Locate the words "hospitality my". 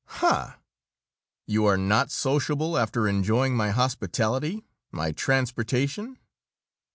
3.69-5.11